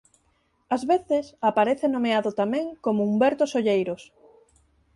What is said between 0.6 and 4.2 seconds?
Ás veces aparece nomeado tamén como Humberto Solleiros.